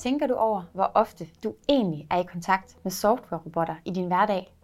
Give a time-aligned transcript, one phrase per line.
[0.00, 4.54] Tænker du over, hvor ofte du egentlig er i kontakt med softwarerobotter i din hverdag?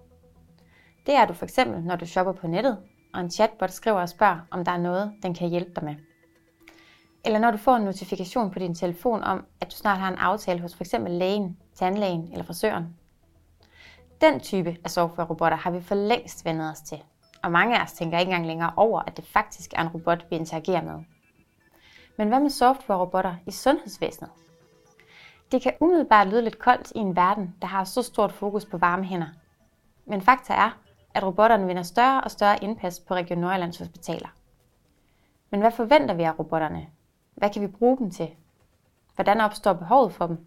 [1.06, 2.78] Det er du for eksempel, når du shopper på nettet,
[3.14, 5.94] og en chatbot skriver og spørger, om der er noget, den kan hjælpe dig med.
[7.24, 10.18] Eller når du får en notifikation på din telefon om, at du snart har en
[10.18, 10.94] aftale hos f.eks.
[11.06, 12.96] lægen, tandlægen eller frisøren.
[14.20, 17.02] Den type af softwarerobotter har vi for længst vendet os til,
[17.42, 20.26] og mange af os tænker ikke engang længere over, at det faktisk er en robot,
[20.30, 21.04] vi interagerer med.
[22.18, 24.30] Men hvad med softwarerobotter i sundhedsvæsenet?
[25.52, 28.78] Det kan umiddelbart lyde lidt koldt i en verden, der har så stort fokus på
[28.78, 29.28] varme hænder.
[30.04, 30.78] Men fakta er,
[31.14, 34.28] at robotterne vinder større og større indpas på Region Nordjyllands hospitaler.
[35.50, 36.86] Men hvad forventer vi af robotterne?
[37.34, 38.28] Hvad kan vi bruge dem til?
[39.14, 40.46] Hvordan opstår behovet for dem?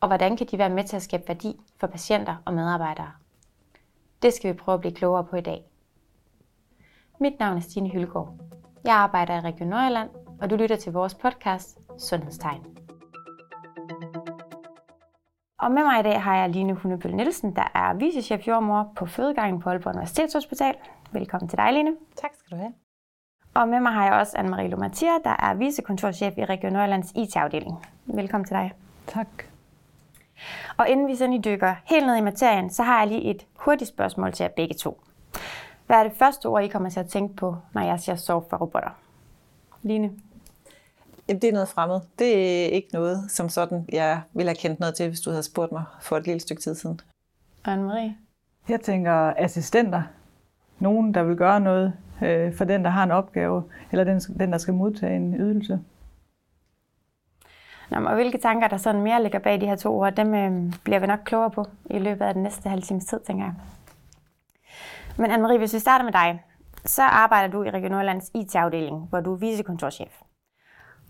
[0.00, 3.10] Og hvordan kan de være med til at skabe værdi for patienter og medarbejdere?
[4.22, 5.64] Det skal vi prøve at blive klogere på i dag.
[7.20, 8.34] Mit navn er Stine Hylgaard.
[8.84, 12.79] Jeg arbejder i Region Nordjylland, og du lytter til vores podcast Sundhedstegn.
[15.60, 19.06] Og med mig i dag har jeg Line Hundebøl Nielsen, der er vicechef jordmor på
[19.06, 20.74] fødegangen på Aalborg Universitetshospital.
[21.12, 21.96] Velkommen til dig, Line.
[22.16, 22.72] Tak skal du have.
[23.54, 27.86] Og med mig har jeg også Anne-Marie Lomatia, der er vicekontorchef i Region Nordjyllands IT-afdeling.
[28.06, 28.72] Velkommen til dig.
[29.06, 29.26] Tak.
[30.76, 33.90] Og inden vi sådan dykker helt ned i materien, så har jeg lige et hurtigt
[33.90, 35.00] spørgsmål til jer begge to.
[35.86, 38.90] Hvad er det første ord, I kommer til at tænke på, når jeg siger software-robotter?
[39.82, 40.10] Line?
[41.30, 42.00] Jamen, det er noget fremmed.
[42.18, 45.42] Det er ikke noget, som sådan, jeg ville have kendt noget til, hvis du havde
[45.42, 47.00] spurgt mig for et lille stykke tid siden.
[47.68, 48.12] Anne-Marie?
[48.68, 50.02] Jeg tænker assistenter.
[50.78, 54.52] Nogen, der vil gøre noget øh, for den, der har en opgave, eller den, den
[54.52, 55.80] der skal modtage en ydelse.
[57.90, 60.72] Nå, og hvilke tanker, der sådan mere ligger bag de her to ord, dem øh,
[60.84, 63.54] bliver vi nok klogere på i løbet af den næste halve times tid, tænker jeg.
[65.16, 66.42] Men Anne-Marie, hvis vi starter med dig,
[66.84, 70.20] så arbejder du i Region Nordlands IT-afdeling, hvor du er vicekontorchef.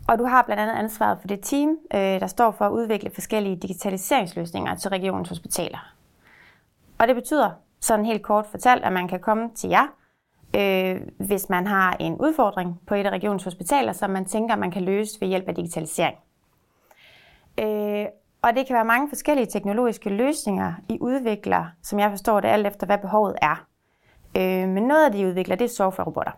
[0.09, 3.11] Og du har blandt andet ansvaret for det team, øh, der står for at udvikle
[3.15, 5.94] forskellige digitaliseringsløsninger til regionens hospitaler.
[6.99, 7.50] Og det betyder,
[7.81, 9.87] sådan helt kort fortalt, at man kan komme til jer,
[10.56, 14.71] øh, hvis man har en udfordring på et af regionens hospitaler, som man tænker, man
[14.71, 16.17] kan løse ved hjælp af digitalisering.
[17.59, 18.06] Øh,
[18.43, 22.67] og det kan være mange forskellige teknologiske løsninger, I udvikler, som jeg forstår det, alt
[22.67, 23.67] efter hvad behovet er.
[24.37, 26.32] Øh, men noget af det, I udvikler, det er softwarerobotter.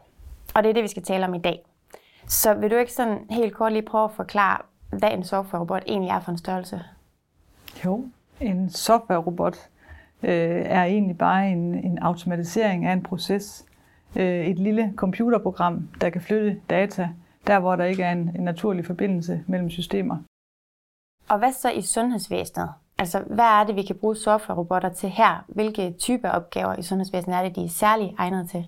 [0.54, 1.62] Og det er det, vi skal tale om i dag.
[2.26, 4.58] Så vil du ikke sådan helt kort lige prøve at forklare,
[4.90, 6.84] hvad en software-robot egentlig er for en størrelse?
[7.84, 8.04] Jo,
[8.40, 9.56] en software-robot
[10.22, 13.64] øh, er egentlig bare en, en automatisering af en proces.
[14.16, 17.08] Øh, et lille computerprogram, der kan flytte data,
[17.46, 20.16] der hvor der ikke er en, en naturlig forbindelse mellem systemer.
[21.28, 22.68] Og hvad så i sundhedsvæsenet?
[22.98, 25.44] Altså, hvad er det, vi kan bruge software-robotter til her?
[25.48, 28.66] Hvilke typer opgaver i sundhedsvæsenet er det, de er særligt egnet til?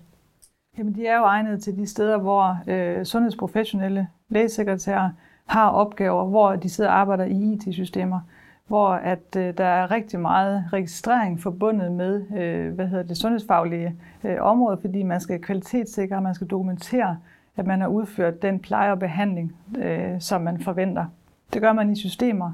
[0.77, 5.09] Jamen, de er jo egnet til de steder, hvor øh, sundhedsprofessionelle lægesekretærer
[5.45, 8.19] har opgaver, hvor de sidder og arbejder i IT-systemer,
[8.67, 13.95] hvor at øh, der er rigtig meget registrering forbundet med øh, hvad hedder det, sundhedsfaglige
[14.23, 17.17] øh, område, fordi man skal kvalitetssikre, man skal dokumentere,
[17.57, 21.05] at man har udført den pleje og behandling, øh, som man forventer.
[21.53, 22.51] Det gør man i systemer,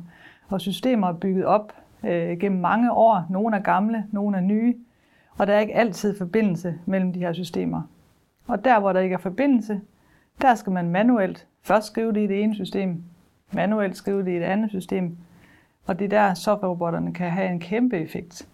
[0.50, 3.26] og systemer er bygget op øh, gennem mange år.
[3.30, 4.76] Nogle er gamle, nogle er nye,
[5.38, 7.82] og der er ikke altid forbindelse mellem de her systemer.
[8.52, 9.82] Og der, hvor der ikke er forbindelse,
[10.42, 13.04] der skal man manuelt først skrive det i det ene system,
[13.52, 15.18] manuelt skrive det i det andet system,
[15.86, 18.48] og det er der, softwarerobotterne kan have en kæmpe effekt.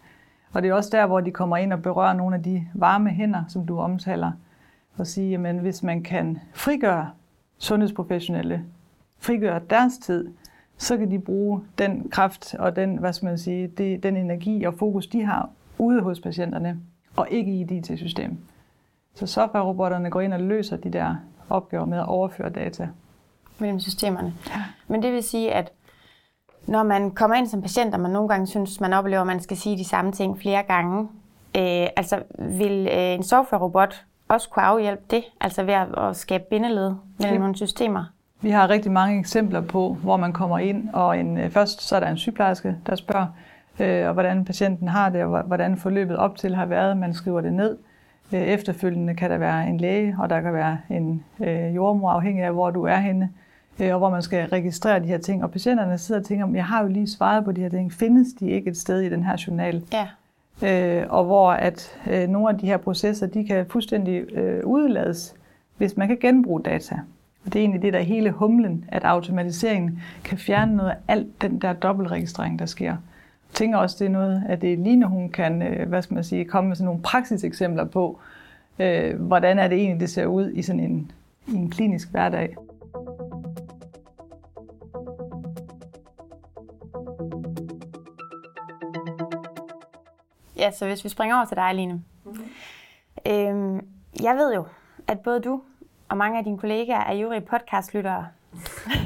[0.54, 3.10] Og det er også der, hvor de kommer ind og berører nogle af de varme
[3.10, 4.32] hænder, som du omtaler,
[4.98, 7.10] og sige, at hvis man kan frigøre
[7.58, 8.64] sundhedsprofessionelle,
[9.20, 10.28] frigøre deres tid,
[10.78, 14.64] så kan de bruge den kraft og den, hvad skal man sige, det, den energi
[14.64, 16.80] og fokus, de har ude hos patienterne,
[17.16, 18.38] og ikke i et IT-system.
[19.18, 21.16] Så software-robotterne går ind og løser de der
[21.50, 22.88] opgaver med at overføre data.
[23.60, 24.34] Mellem systemerne.
[24.50, 24.64] Ja.
[24.88, 25.72] Men det vil sige, at
[26.68, 29.40] når man kommer ind som patient, og man nogle gange synes, man oplever, at man
[29.40, 31.02] skal sige de samme ting flere gange,
[31.58, 36.44] øh, altså vil øh, en software-robot også kunne afhjælpe det, altså ved at, at skabe
[36.50, 37.40] bindeled mellem ja.
[37.40, 38.06] nogle systemer?
[38.42, 41.96] Vi har rigtig mange eksempler på, hvor man kommer ind, og en, øh, først så
[41.96, 43.28] er der en sygeplejerske, der spørger,
[43.80, 46.98] øh, og hvordan patienten har det, og hvordan forløbet op til har været.
[46.98, 47.78] Man skriver det ned.
[48.34, 52.44] Øh, efterfølgende kan der være en læge, og der kan være en øh, jordmor, afhængig
[52.44, 53.30] af, hvor du er henne,
[53.80, 55.44] øh, og hvor man skal registrere de her ting.
[55.44, 57.94] Og patienterne sidder og tænker, jeg har jo lige svaret på de her ting.
[57.94, 59.84] Findes de ikke et sted i den her journal?
[59.94, 60.08] Ja.
[60.64, 65.36] Øh, og hvor at øh, nogle af de her processer, de kan fuldstændig øh, udlades,
[65.78, 66.96] hvis man kan genbruge data.
[67.46, 70.96] Og det er egentlig det, der er hele humlen, at automatiseringen kan fjerne noget af
[71.08, 72.96] alt den der dobbeltregistrering, der sker
[73.54, 76.46] tænker også, det er noget af det, Line hun kan øh, hvad skal man sige,
[76.46, 78.20] komme med sådan nogle praksiseksempler på,
[78.80, 81.12] øh, hvordan er det egentlig, det ser ud i sådan en,
[81.48, 82.56] i en klinisk hverdag.
[90.58, 91.94] Ja, så hvis vi springer over til dig, Line.
[91.94, 92.44] Mm-hmm.
[93.28, 93.88] Øhm,
[94.22, 94.66] jeg ved jo,
[95.08, 95.62] at både du
[96.10, 98.28] og mange af dine kollegaer er jurige podcastlyttere.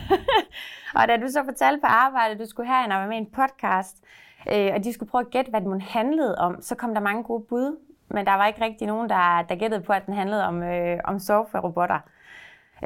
[0.96, 4.04] og da du så fortalte på arbejde, at du skulle have en abonnement podcast,
[4.48, 7.44] og de skulle prøve at gætte, hvad den handlede om, så kom der mange gode
[7.50, 7.78] bud,
[8.08, 11.00] men der var ikke rigtig nogen, der, der gættede på, at den handlede om, øh,
[11.04, 12.00] om software-robotter.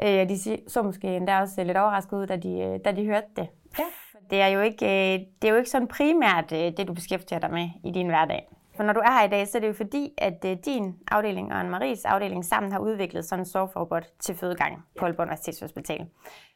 [0.02, 0.38] Øh, de
[0.68, 3.48] så måske endda også lidt overrasket ud, da de, øh, da de hørte det.
[3.78, 3.84] Ja.
[4.30, 7.38] Det er jo ikke, øh, det er jo ikke sådan primært øh, det, du beskæftiger
[7.38, 8.48] dig med i din hverdag.
[8.76, 10.94] For når du er her i dag, så er det jo fordi, at øh, din
[11.08, 16.06] afdeling og Anne-Maries afdeling sammen har udviklet sådan en software-robot til fødegang på Aalborg Universitetshospital.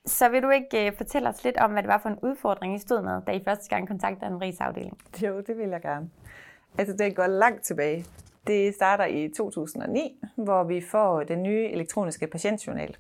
[0.07, 2.79] Så vil du ikke fortælle os lidt om, hvad det var for en udfordring, I
[2.79, 4.99] stod med, da I første gang kontaktede Anne-Maries afdeling?
[5.23, 6.11] Jo, det vil jeg gerne.
[6.79, 8.05] Altså, det går langt tilbage.
[8.47, 12.97] Det starter i 2009, hvor vi får den nye elektroniske patientjournal.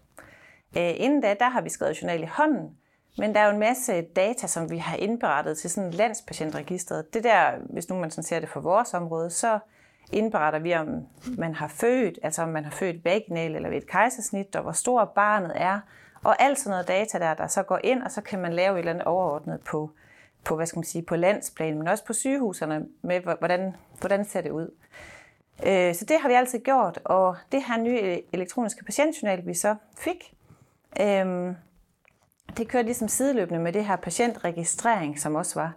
[0.75, 2.76] Inden da, der har vi skrevet journal i hånden,
[3.18, 7.14] men der er jo en masse data, som vi har indberettet til sådan landspatientregisteret.
[7.14, 9.58] Det der, hvis nu man sådan ser det for vores område, så
[10.12, 11.06] indberetter vi, om
[11.38, 14.72] man har født, altså om man har født vaginal eller ved et kejsersnit, og hvor
[14.72, 15.80] stor barnet er,
[16.24, 18.74] og alt sådan noget data der, der så går ind, og så kan man lave
[18.74, 19.90] et eller andet overordnet på,
[20.44, 24.40] på, hvad skal man sige, på landsplan, men også på sygehuserne med, hvordan, hvordan ser
[24.40, 24.70] det ud.
[25.66, 29.54] Øh, så det har vi altid gjort, og det her nye øh, elektroniske patientjournal, vi
[29.54, 30.34] så fik,
[31.00, 31.56] øhm,
[32.56, 35.76] det kørte ligesom sideløbende med det her patientregistrering, som også var.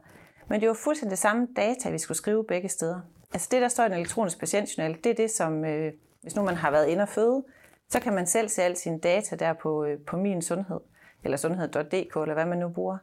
[0.50, 3.00] Men det var fuldstændig det samme data, vi skulle skrive begge steder.
[3.34, 6.44] Altså det, der står i en elektronisk patientjournal, det er det, som øh, hvis nu
[6.44, 7.44] man har været inde og føde,
[7.90, 10.80] så kan man selv se alle sine data der på, øh, på min sundhed,
[11.24, 12.98] eller sundhed.dk, eller hvad man nu bruger.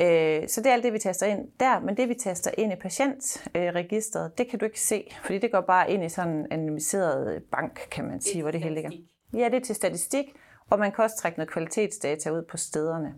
[0.00, 2.72] Øh, så det er alt det, vi taster ind der, men det, vi taster ind
[2.72, 6.46] i patientregistret, det kan du ikke se, fordi det går bare ind i sådan en
[6.50, 8.90] anonymiseret bank, kan man sige, hvor det hele ligger.
[9.32, 10.34] Ja, det er til statistik,
[10.70, 13.14] og man kan også trække noget kvalitetsdata ud på stederne.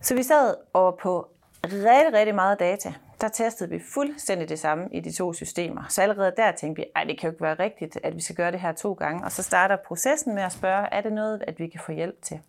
[0.00, 1.28] Så vi sad og på
[1.64, 5.82] rigtig, rigtig meget data, der testede vi fuldstændig det samme i de to systemer.
[5.88, 8.36] Så allerede der tænkte vi, at det kan jo ikke være rigtigt, at vi skal
[8.36, 9.24] gøre det her to gange.
[9.24, 12.22] Og så starter processen med at spørge, er det noget, at vi kan få hjælp
[12.22, 12.40] til?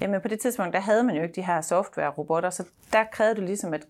[0.00, 3.34] Jamen på det tidspunkt, der havde man jo ikke de her software-robotter, så der krævede
[3.34, 3.86] du ligesom, at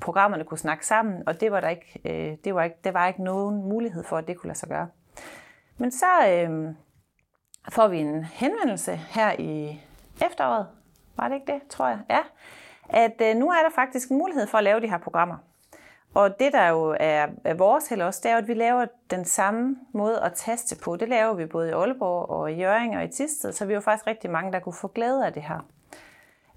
[0.00, 3.08] programmerne kunne snakke sammen, og det var der ikke, øh, det var ikke, det var
[3.08, 4.88] ikke nogen mulighed for, at det kunne lade sig gøre.
[5.78, 6.74] Men så, øh,
[7.68, 9.80] får vi en henvendelse her i
[10.26, 10.66] efteråret,
[11.16, 11.98] var det ikke det, tror jeg?
[12.10, 12.20] Ja,
[12.88, 15.36] at øh, nu er der faktisk en mulighed for at lave de her programmer.
[16.14, 19.24] Og det, der jo er, er vores held også, det er, at vi laver den
[19.24, 20.96] samme måde at taste på.
[20.96, 23.74] Det laver vi både i Aalborg og i Jørgen og i Tisted, så vi er
[23.74, 25.66] jo faktisk rigtig mange, der kunne få glæde af det her.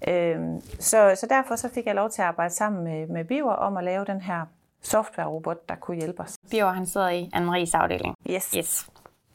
[0.08, 3.52] Øhm, så, så derfor så fik jeg lov til at arbejde sammen med, med Biver
[3.52, 4.46] om at lave den her
[4.82, 6.38] software-robot, der kunne hjælpe os.
[6.50, 8.14] Biver, han sidder i Anne-Maries afdeling.
[8.30, 8.50] Yes.
[8.58, 8.90] yes.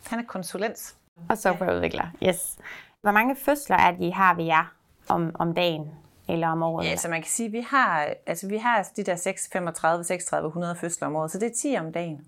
[0.08, 0.96] Han er konsulent.
[1.30, 2.58] Og softwareudvikler, yes.
[3.02, 4.74] Hvor mange fødsler er det, I har ved jer
[5.08, 5.92] om, om dagen
[6.30, 6.86] eller om året?
[6.86, 10.76] Ja, så man kan sige, at vi har, altså, vi har de der 35 3600
[10.76, 12.22] fødsler om året, så det er 10 om dagen.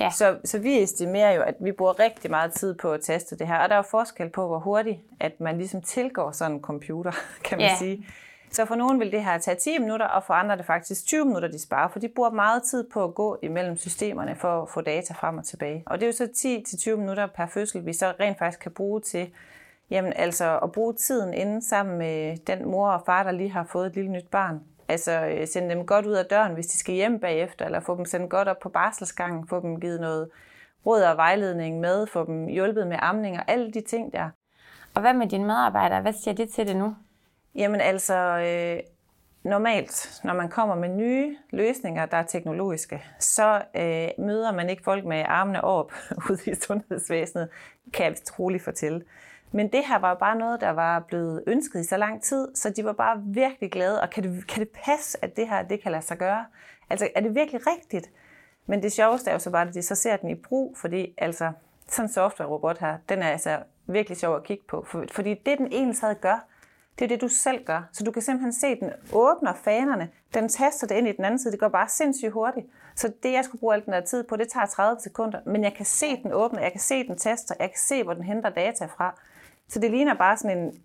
[0.00, 0.10] Ja.
[0.10, 3.46] Så, så vi estimerer jo, at vi bruger rigtig meget tid på at teste det
[3.46, 6.60] her, og der er jo forskel på, hvor hurtigt at man ligesom tilgår sådan en
[6.62, 7.12] computer,
[7.44, 7.76] kan man ja.
[7.78, 8.06] sige.
[8.54, 11.06] Så for nogen vil det her tage 10 minutter, og for andre er det faktisk
[11.06, 14.62] 20 minutter, de sparer, for de bruger meget tid på at gå imellem systemerne for
[14.62, 15.82] at få data frem og tilbage.
[15.86, 19.00] Og det er jo så 10-20 minutter per fødsel, vi så rent faktisk kan bruge
[19.00, 19.30] til
[19.90, 23.64] jamen, altså at bruge tiden inden sammen med den mor og far, der lige har
[23.64, 24.60] fået et lille nyt barn.
[24.88, 27.96] Altså øh, sende dem godt ud af døren, hvis de skal hjem bagefter, eller få
[27.96, 30.28] dem sendt godt op på barselsgangen, få dem givet noget
[30.86, 34.30] råd og vejledning med, få dem hjulpet med amning og alle de ting der.
[34.94, 36.00] Og hvad med dine medarbejdere?
[36.00, 36.96] Hvad siger de til det nu?
[37.54, 38.80] Jamen altså, øh,
[39.44, 44.82] normalt, når man kommer med nye løsninger, der er teknologiske, så øh, møder man ikke
[44.82, 45.92] folk med armene op
[46.30, 47.48] ude i sundhedsvæsenet,
[47.92, 49.02] kan jeg troligt fortælle.
[49.52, 52.70] Men det her var bare noget, der var blevet ønsket i så lang tid, så
[52.70, 55.82] de var bare virkelig glade, og kan det, kan det passe, at det her det
[55.82, 56.44] kan lade sig gøre?
[56.90, 58.10] Altså, er det virkelig rigtigt?
[58.66, 61.14] Men det sjoveste er jo så bare, at de så ser den i brug, fordi
[61.18, 61.52] altså,
[61.88, 64.84] sådan en software-robot her, den er altså virkelig sjov at kigge på.
[64.88, 66.46] For, fordi det, den egentlig sad gør,
[66.98, 67.88] det er det, du selv gør.
[67.92, 71.24] Så du kan simpelthen se, at den åbner fanerne, den taster det ind i den
[71.24, 72.66] anden side, det går bare sindssygt hurtigt.
[72.96, 75.64] Så det, jeg skulle bruge al den der tid på, det tager 30 sekunder, men
[75.64, 78.24] jeg kan se den åbne, jeg kan se den taster, jeg kan se, hvor den
[78.24, 79.20] henter data fra.
[79.68, 80.82] Så det ligner bare sådan en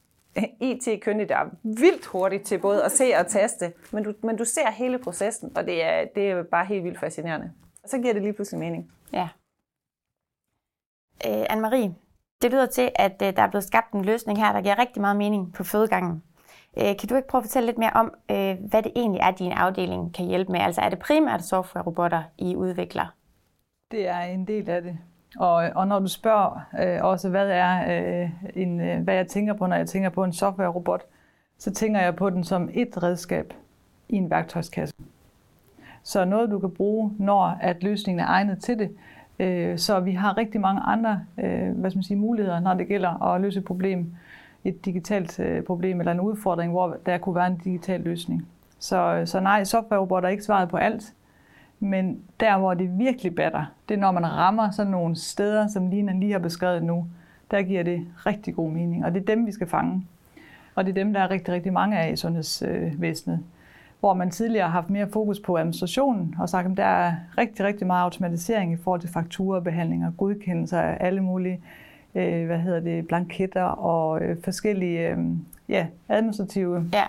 [0.59, 4.45] IT-kyndig, der er vildt hurtigt til både at se og taste, men du, men du
[4.45, 7.51] ser hele processen, og det er, det er bare helt vildt fascinerende.
[7.83, 8.91] Og så giver det lige pludselig mening.
[9.13, 9.29] Ja.
[11.27, 12.08] Øh, Anne-Marie,
[12.41, 15.01] det lyder til, at øh, der er blevet skabt en løsning her, der giver rigtig
[15.01, 16.23] meget mening på fødegangen.
[16.77, 19.31] Øh, kan du ikke prøve at fortælle lidt mere om, øh, hvad det egentlig er,
[19.31, 20.59] din afdeling kan hjælpe med?
[20.59, 23.15] Altså er det primært software-robotter, I udvikler?
[23.91, 24.97] Det er en del af det.
[25.37, 29.53] Og, og når du spørger øh, også, hvad, er, øh, en, øh, hvad jeg tænker
[29.53, 31.01] på, når jeg tænker på en software-robot,
[31.57, 33.53] så tænker jeg på den som et redskab
[34.09, 34.95] i en værktøjskasse.
[36.03, 38.97] Så noget, du kan bruge, når at løsningen er egnet til det.
[39.39, 42.87] Øh, så vi har rigtig mange andre øh, hvad skal man sige, muligheder, når det
[42.87, 44.13] gælder at løse et problem,
[44.63, 48.47] et digitalt øh, problem eller en udfordring, hvor der kunne være en digital løsning.
[48.79, 51.13] Så, så nej, softwarerobotter er ikke svaret på alt,
[51.79, 55.89] men der, hvor det virkelig batter, det er, når man rammer sådan nogle steder, som
[55.89, 57.07] Lina lige har beskrevet nu.
[57.51, 60.05] Der giver det rigtig god mening, og det er dem, vi skal fange.
[60.75, 63.39] Og det er dem, der er rigtig, rigtig mange af i sundhedsvæsenet.
[63.99, 67.65] Hvor man tidligere har haft mere fokus på administrationen og sagt, at der er rigtig,
[67.65, 71.61] rigtig meget automatisering i forhold til fakturabehandlinger, godkendelser af alle mulige
[72.15, 75.17] øh, hvad hedder det, blanketter og øh, forskellige øh,
[75.69, 77.05] ja, administrative ja.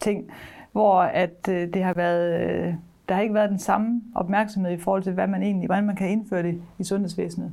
[0.00, 0.30] ting,
[0.72, 2.74] hvor at øh, det har været, øh,
[3.08, 5.96] der har ikke været den samme opmærksomhed i forhold til, hvad man egentlig, hvordan man
[5.96, 7.52] kan indføre det i sundhedsvæsenet.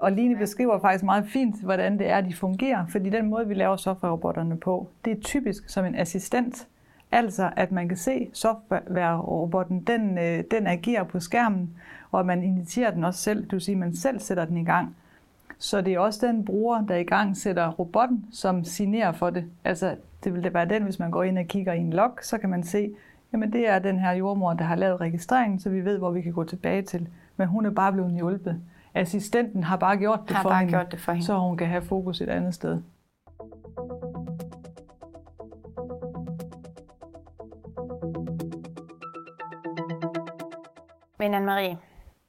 [0.00, 3.54] Og Line beskriver faktisk meget fint, hvordan det er, de fungerer, fordi den måde, vi
[3.54, 6.68] laver softwarerobotterne på, det er typisk som en assistent.
[7.14, 11.70] Altså, at man kan se softwarerobotten, den, øh, den agerer på skærmen,
[12.10, 14.56] og at man initierer den også selv, det vil sige, at man selv sætter den
[14.56, 14.96] i gang.
[15.58, 19.44] Så det er også den bruger, der i gang sætter robotten, som signerer for det.
[19.64, 22.18] Altså, det vil det være den, hvis man går ind og kigger i en log,
[22.22, 22.90] så kan man se,
[23.32, 26.20] jamen det er den her jordmor, der har lavet registreringen, så vi ved, hvor vi
[26.20, 27.08] kan gå tilbage til.
[27.36, 28.60] Men hun er bare blevet hjulpet.
[28.94, 31.56] Assistenten har bare gjort det, har for, bare hende, gjort det for hende, så hun
[31.56, 32.80] kan have fokus et andet sted.
[41.24, 41.76] Men Anne-Marie,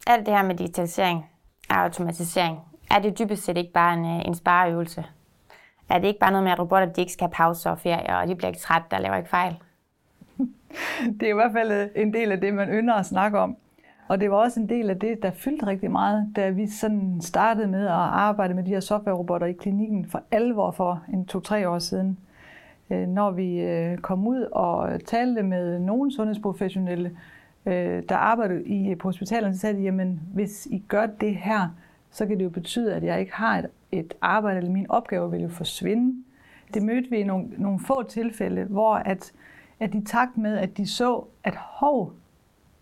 [0.08, 1.25] alt det her med digitalisering
[1.70, 2.60] og automatisering,
[2.92, 5.06] er det dybest set ikke bare en, øh, en spareøvelse?
[5.90, 8.18] Er det ikke bare noget med, at robotter de ikke skal have pause og ferie,
[8.18, 9.56] og de bliver ikke trætte, der laver ikke fejl?
[11.20, 13.58] det er i hvert fald øh, en del af det, man ynder at snakke om.
[14.08, 17.22] Og det var også en del af det, der fyldte rigtig meget, da vi sådan
[17.22, 21.70] startede med at arbejde med de her softwarerobotter i klinikken for alvor for en to-tre
[21.70, 22.20] år siden.
[22.90, 27.12] Øh, når vi kom ud og talte med nogle sundhedsprofessionelle,
[27.65, 31.36] øh, der arbejdede i, øh, på hospitalerne, så sagde de, jamen hvis I gør det
[31.36, 31.69] her,
[32.12, 35.31] så kan det jo betyde, at jeg ikke har et, et arbejde, eller min opgave
[35.31, 36.24] vil jo forsvinde.
[36.74, 39.31] Det mødte vi i nogle, nogle få tilfælde, hvor at,
[39.79, 42.13] at i takt med, at de så, at hov,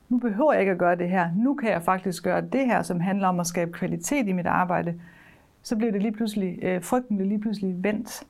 [0.10, 2.82] nu behøver jeg ikke at gøre det her, nu kan jeg faktisk gøre det her,
[2.82, 5.00] som handler om at skabe kvalitet i mit arbejde,
[5.62, 8.24] så blev det lige pludselig, øh, frygten blev lige pludselig vendt.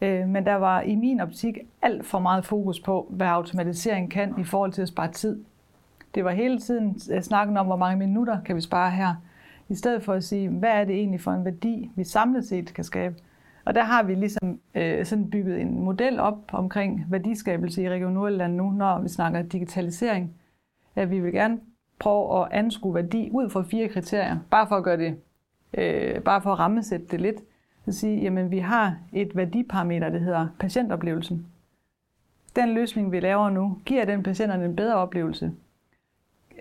[0.00, 4.34] Øh, men der var i min optik alt for meget fokus på, hvad automatisering kan
[4.38, 5.44] i forhold til at spare tid.
[6.14, 9.14] Det var hele tiden øh, snakken om, hvor mange minutter kan vi spare her
[9.68, 12.74] i stedet for at sige, hvad er det egentlig for en værdi, vi samlet set
[12.74, 13.14] kan skabe.
[13.64, 18.12] Og der har vi ligesom øh, sådan bygget en model op omkring værdiskabelse i Region
[18.12, 20.34] Nordjylland nu, når vi snakker digitalisering.
[20.96, 21.58] At vi vil gerne
[21.98, 25.16] prøve at anskue værdi ud fra fire kriterier, bare for at gøre det,
[25.74, 27.36] øh, bare for at rammesætte det lidt.
[27.84, 31.46] Så sige, jamen vi har et værdiparameter, der hedder patientoplevelsen.
[32.56, 35.52] Den løsning, vi laver nu, giver den patienterne en bedre oplevelse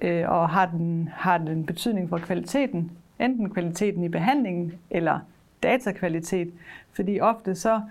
[0.01, 5.19] øh, og har den, har den betydning for kvaliteten, enten kvaliteten i behandlingen eller
[5.63, 6.53] datakvalitet,
[6.91, 7.81] fordi ofte så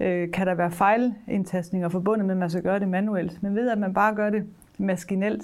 [0.00, 3.42] øh, kan der være fejlindtastninger forbundet med, at man skal gøre det manuelt.
[3.42, 4.46] Men ved at man bare gør det
[4.78, 5.42] maskinelt,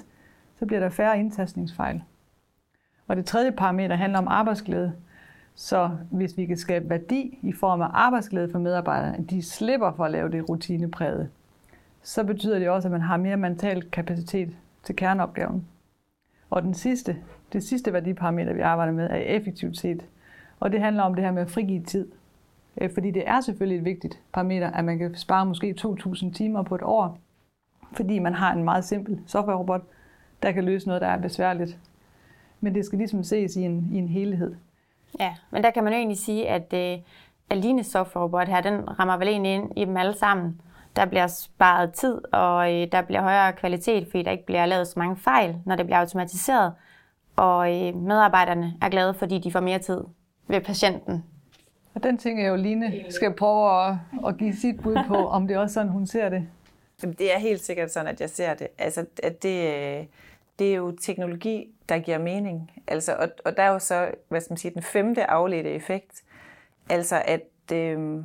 [0.58, 2.02] så bliver der færre indtastningsfejl.
[3.08, 4.92] Og det tredje parameter handler om arbejdsglæde.
[5.54, 9.92] Så hvis vi kan skabe værdi i form af arbejdsglæde for medarbejderne, at de slipper
[9.92, 11.30] for at lave det rutinepræget,
[12.02, 15.66] så betyder det også, at man har mere mental kapacitet til kerneopgaven.
[16.54, 17.16] Og den sidste,
[17.52, 20.06] det sidste værdiparameter, vi arbejder med, er effektivitet.
[20.60, 22.08] Og det handler om det her med at frigive tid.
[22.80, 26.62] Øh, fordi det er selvfølgelig et vigtigt parameter, at man kan spare måske 2.000 timer
[26.62, 27.18] på et år,
[27.92, 29.82] fordi man har en meget simpel software-robot,
[30.42, 31.78] der kan løse noget, der er besværligt.
[32.60, 34.54] Men det skal ligesom ses i en, i en helhed.
[35.20, 36.98] Ja, men der kan man jo egentlig sige, at øh,
[37.50, 40.60] Alines software-robot her, den rammer vel egentlig ind i dem alle sammen
[40.96, 44.88] der bliver sparet tid, og øh, der bliver højere kvalitet, fordi der ikke bliver lavet
[44.88, 46.72] så mange fejl, når det bliver automatiseret.
[47.36, 50.00] Og øh, medarbejderne er glade, fordi de får mere tid
[50.48, 51.24] ved patienten.
[51.94, 53.96] Og den ting er jo, Line skal prøve at,
[54.26, 56.48] at give sit bud på, om det er også sådan, hun ser det.
[57.00, 58.68] Det er helt sikkert sådan, at jeg ser det.
[58.78, 60.04] Altså, at det, øh,
[60.58, 62.70] det er jo teknologi, der giver mening.
[62.86, 66.22] Altså, og, og der er jo så, hvad skal man sige, den femte afledte effekt.
[66.90, 68.24] Altså, at øh,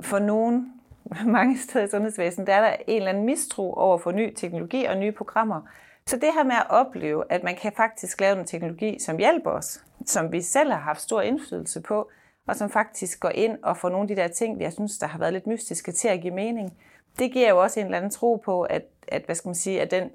[0.00, 0.72] for nogen
[1.26, 4.84] mange steder i sundhedsvæsenet, der er der en eller anden mistro over for ny teknologi
[4.84, 5.60] og nye programmer.
[6.06, 9.50] Så det her med at opleve, at man kan faktisk lave en teknologi, som hjælper
[9.50, 12.10] os, som vi selv har haft stor indflydelse på,
[12.46, 15.06] og som faktisk går ind og får nogle af de der ting, jeg synes, der
[15.06, 16.72] har været lidt mystiske til at give mening,
[17.18, 19.82] det giver jo også en eller anden tro på, at, at, hvad skal man sige,
[19.82, 20.10] at den,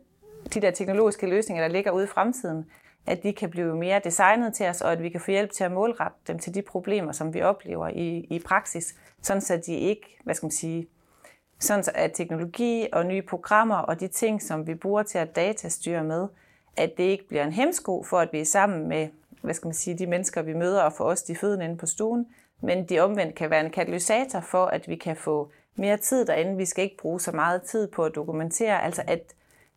[0.53, 2.65] de der teknologiske løsninger, der ligger ude i fremtiden,
[3.05, 5.63] at de kan blive mere designet til os, og at vi kan få hjælp til
[5.63, 9.73] at målrette dem til de problemer, som vi oplever i, i praksis, sådan så de
[9.73, 10.87] ikke, hvad skal man sige,
[11.59, 16.03] sådan at teknologi og nye programmer og de ting, som vi bruger til at datastyre
[16.03, 16.27] med,
[16.77, 19.07] at det ikke bliver en hemsko for, at vi er sammen med
[19.41, 21.85] hvad skal man sige, de mennesker, vi møder, og for os de fødende inde på
[21.85, 22.25] stuen,
[22.61, 26.57] men de omvendt kan være en katalysator for, at vi kan få mere tid derinde.
[26.57, 29.33] Vi skal ikke bruge så meget tid på at dokumentere, altså at,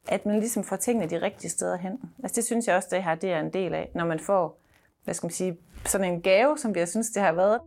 [0.09, 2.01] at man ligesom får tingene de rigtige steder hen.
[2.23, 4.59] Altså det synes jeg også, det her det er en del af, når man får
[5.05, 7.61] hvad skal man sige, sådan en gave, som jeg synes, det har været.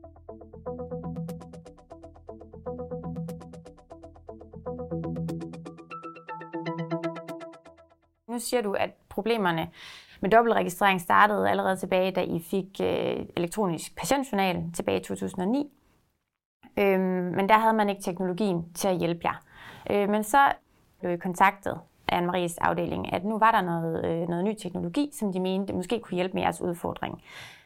[8.27, 9.69] Nu siger du, at problemerne
[10.21, 15.71] med dobbeltregistrering startede allerede tilbage, da I fik øh, elektronisk patientjournal tilbage i 2009.
[16.77, 17.01] Øhm,
[17.35, 19.43] men der havde man ikke teknologien til at hjælpe jer.
[19.89, 20.51] Øh, men så
[20.99, 25.11] blev I kontaktet af Anne-Maries afdeling, at nu var der noget, øh, noget ny teknologi,
[25.13, 27.23] som de mente måske kunne hjælpe med jeres udfordring.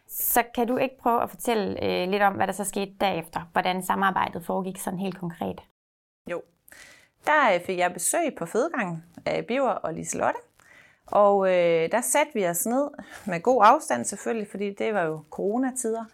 [0.07, 3.41] Så kan du ikke prøve at fortælle øh, lidt om, hvad der så skete derefter?
[3.51, 5.61] Hvordan samarbejdet foregik sådan helt konkret?
[6.31, 6.41] Jo.
[7.25, 10.39] Der øh, fik jeg besøg på fødegangen af Biver og Liselotte.
[11.07, 12.89] Og øh, der satte vi os ned
[13.25, 16.05] med god afstand selvfølgelig, fordi det var jo coronatider.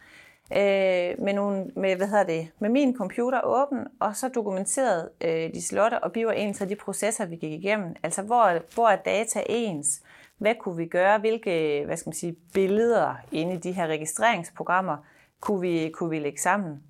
[0.51, 5.53] Øh, med, nogle, med, hvad hedder det, med min computer åben, og så dokumenterede øh,
[5.53, 7.95] de slotte og biver ens af de processer, vi gik igennem.
[8.03, 10.01] Altså, hvor, hvor er data ens?
[10.37, 11.19] Hvad kunne vi gøre?
[11.19, 14.97] Hvilke hvad skal man sige, billeder inde i de her registreringsprogrammer
[15.41, 16.83] kunne vi, kunne vi lægge sammen?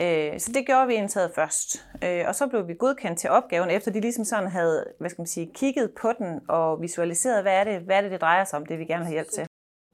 [0.00, 1.86] Øh, så det gjorde vi indtaget først.
[2.04, 5.20] Øh, og så blev vi godkendt til opgaven, efter de ligesom sådan havde hvad skal
[5.20, 8.44] man sige, kigget på den og visualiseret, hvad er, det, hvad er det, det drejer
[8.44, 9.46] sig om, det vi gerne vil have hjælp til.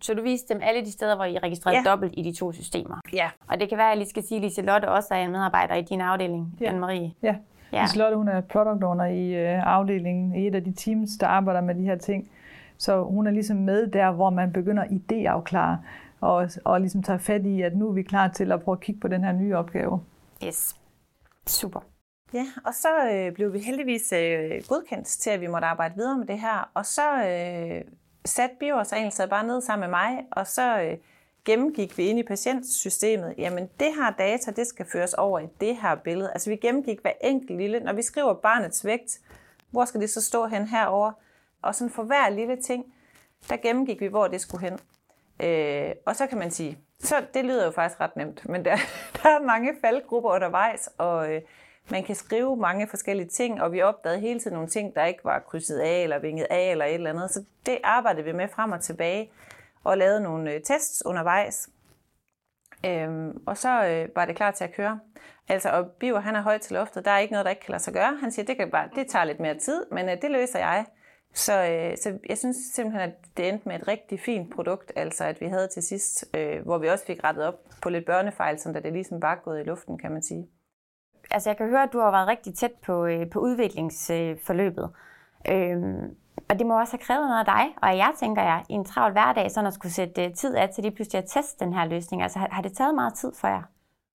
[0.02, 1.90] Så du viste dem alle de steder, hvor I registrerede ja.
[1.90, 3.00] dobbelt i de to systemer?
[3.12, 3.30] Ja.
[3.48, 5.74] Og det kan være, at jeg lige skal sige, at Liselotte også er en medarbejder
[5.74, 6.72] i din afdeling, ja.
[6.72, 7.10] Anne-Marie.
[7.22, 7.36] Ja.
[7.72, 7.82] ja.
[7.82, 11.60] Liselotte hun er product owner i øh, afdelingen, i et af de teams, der arbejder
[11.60, 12.30] med de her ting.
[12.78, 15.76] Så hun er ligesom med der, hvor man begynder at idéafklare
[16.20, 18.80] og, og ligesom tager fat i, at nu er vi klar til at prøve at
[18.80, 20.00] kigge på den her nye opgave.
[20.46, 20.76] Yes.
[21.46, 21.80] Super.
[22.34, 26.18] Ja, og så øh, blev vi heldigvis øh, godkendt til, at vi måtte arbejde videre
[26.18, 26.70] med det her.
[26.74, 27.84] Og så øh,
[28.24, 30.96] satte BIOS sig bare ned sammen med mig, og så øh,
[31.44, 33.34] gennemgik vi ind i patientsystemet.
[33.38, 36.30] Jamen, det her data, det skal føres over i det her billede.
[36.32, 37.80] Altså, vi gennemgik hver enkelt lille.
[37.80, 39.20] Når vi skriver barnets vægt,
[39.70, 41.12] hvor skal det så stå hen herover?
[41.62, 42.94] Og sådan for hver lille ting,
[43.48, 44.78] der gennemgik vi, hvor det skulle hen.
[45.40, 48.76] Øh, og så kan man sige, så det lyder jo faktisk ret nemt, men der,
[49.22, 51.42] der er mange faldgrupper undervejs, og øh,
[51.90, 55.24] man kan skrive mange forskellige ting, og vi opdagede hele tiden nogle ting, der ikke
[55.24, 57.30] var krydset af, eller vinget af, eller et eller andet.
[57.30, 59.30] Så det arbejdede vi med frem og tilbage,
[59.84, 61.68] og lavede nogle øh, tests undervejs.
[62.86, 65.00] Øhm, og så øh, var det klar til at køre.
[65.48, 67.04] Altså, og Biver, han er højt til loftet.
[67.04, 68.16] Der er ikke noget, der ikke kan lade sig gøre.
[68.20, 70.86] Han siger, det, kan bare, det tager lidt mere tid, men øh, det løser jeg.
[71.34, 75.24] Så, øh, så jeg synes simpelthen, at det endte med et rigtig fint produkt, altså
[75.24, 78.58] at vi havde til sidst, øh, hvor vi også fik rettet op på lidt børnefejl,
[78.58, 80.48] som da det ligesom bare gået i luften, kan man sige.
[81.32, 84.90] Altså jeg kan høre, at du har været rigtig tæt på, øh, på udviklingsforløbet.
[85.48, 85.78] Øh,
[86.48, 88.84] og det må også have krævet noget af dig, og jeg tænker jeg, i en
[88.84, 91.74] travl hverdag, sådan at skulle sætte øh, tid af til lige pludselig at teste den
[91.74, 92.22] her løsning.
[92.22, 93.62] Altså har, har det taget meget tid for jer?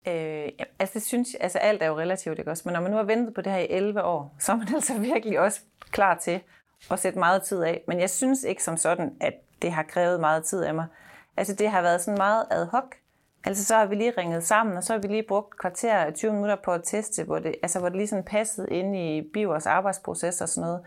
[0.08, 2.64] Øh, ja, altså, det synes, altså alt er jo relativt, ikke også?
[2.66, 4.68] Men når man nu har ventet på det her i 11 år, så er man
[4.76, 6.42] altså virkelig også klar til
[6.92, 7.84] at sætte meget tid af.
[7.88, 10.86] Men jeg synes ikke som sådan, at det har krævet meget tid af mig.
[11.38, 12.96] Altså det har været sådan meget ad hoc.
[13.48, 16.34] Altså så har vi lige ringet sammen, og så har vi lige brugt kvarter 20
[16.34, 19.66] minutter på at teste, hvor det, altså, hvor det lige sådan passede ind i Bivers
[19.66, 20.82] arbejdsproces og sådan noget.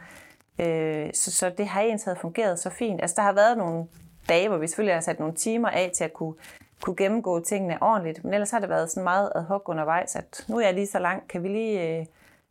[0.58, 3.00] Øh, så, så det har egentlig fungeret så fint.
[3.00, 3.86] Altså der har været nogle
[4.28, 6.34] dage, hvor vi selvfølgelig har sat nogle timer af til at kunne,
[6.82, 10.44] kunne gennemgå tingene ordentligt, men ellers har det været sådan meget ad hoc undervejs, at
[10.48, 11.98] nu er jeg lige så langt, kan vi lige...
[11.98, 12.06] Øh,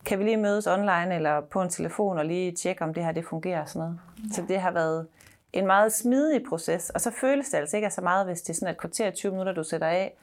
[0.06, 3.12] kan vi lige mødes online eller på en telefon og lige tjekke, om det her
[3.12, 4.00] det fungerer og sådan noget.
[4.17, 4.36] Ja.
[4.36, 5.08] Så det har været
[5.54, 8.54] en meget smidig proces, og så føles det altså ikke så meget, hvis det er
[8.54, 10.14] sådan et kvarter 20 minutter, du sætter af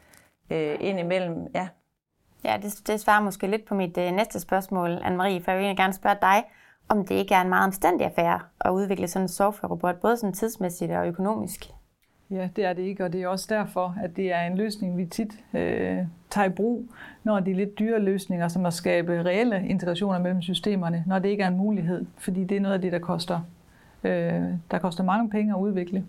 [0.51, 1.47] øh, ind imellem.
[1.55, 1.69] Ja,
[2.45, 5.77] ja det, det svarer måske lidt på mit øh, næste spørgsmål, Anne-Marie, for jeg vil
[5.77, 6.45] gerne spørge dig,
[6.89, 10.33] om det ikke er en meget omstændig affære at udvikle sådan en software-robot, både sådan
[10.33, 11.71] tidsmæssigt og økonomisk.
[12.31, 14.97] Ja, det er det ikke, og det er også derfor, at det er en løsning,
[14.97, 15.99] vi tit øh,
[16.31, 16.89] tager i brug,
[17.25, 21.29] når det er lidt dyre løsninger, som at skabe reelle integrationer mellem systemerne, når det
[21.29, 23.41] ikke er en mulighed, fordi det er noget af det, der koster,
[24.07, 26.05] øh, der koster mange penge at udvikle.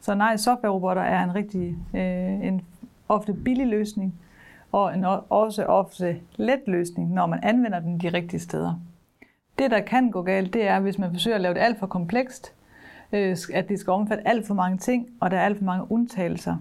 [0.00, 2.62] Så nej, softwarerobotter er en rigtig, øh, en
[3.08, 4.14] ofte billig løsning,
[4.72, 8.80] og en også ofte let løsning, når man anvender den de rigtige steder.
[9.58, 11.86] Det, der kan gå galt, det er, hvis man forsøger at lave det alt for
[11.86, 12.52] komplekst,
[13.12, 15.92] øh, at det skal omfatte alt for mange ting, og der er alt for mange
[15.92, 16.56] undtagelser,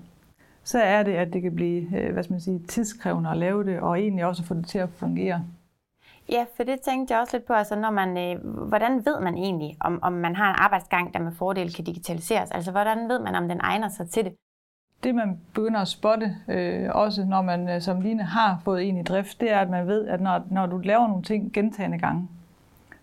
[0.64, 3.64] så er det, at det kan blive øh, hvad skal man sige, tidskrævende at lave
[3.64, 5.44] det, og egentlig også at få det til at fungere.
[6.30, 9.38] Ja, for det tænkte jeg også lidt på, altså når man, øh, hvordan ved man
[9.38, 12.52] egentlig, om, om man har en arbejdsgang, der med fordel kan digitaliseres?
[12.52, 14.34] Altså hvordan ved man, om den egner sig til det?
[15.04, 18.98] det, man begynder at spotte, øh, også når man øh, som Line har fået en
[18.98, 22.00] i drift, det er, at man ved, at når, når du laver nogle ting gentagende
[22.00, 22.28] gange,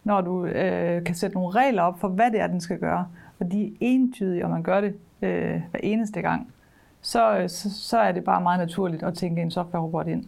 [0.04, 3.06] når du øh, kan sætte nogle regler op for, hvad det er, den skal gøre,
[3.40, 6.52] og de er entydige, og man gør det øh, hver eneste gang,
[7.00, 10.24] så, øh, så, så er det bare meget naturligt at tænke en software-robot ind.